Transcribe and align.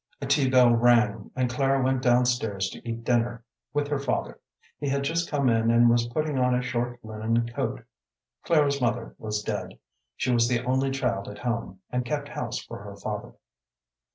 A 0.19 0.25
tea 0.25 0.49
bell 0.49 0.71
rang, 0.71 1.29
and 1.35 1.47
Clara 1.47 1.83
went 1.83 2.01
down 2.01 2.25
stairs 2.25 2.69
to 2.71 2.81
eat 2.89 3.03
dinner 3.03 3.43
with 3.71 3.87
her 3.89 3.99
father. 3.99 4.39
He 4.79 4.89
had 4.89 5.03
just 5.03 5.29
come 5.29 5.47
in 5.47 5.69
and 5.69 5.91
was 5.91 6.07
putting 6.07 6.39
on 6.39 6.55
a 6.55 6.61
short 6.63 6.99
linen 7.05 7.47
coat. 7.49 7.83
Clara's 8.43 8.81
mother 8.81 9.13
was 9.19 9.43
dead. 9.43 9.77
She 10.17 10.31
was 10.33 10.47
the 10.47 10.63
only 10.65 10.89
child 10.89 11.27
at 11.27 11.37
home, 11.37 11.81
and 11.91 12.03
kept 12.03 12.29
house 12.29 12.57
for 12.57 12.79
her 12.79 12.95
father. 12.95 13.35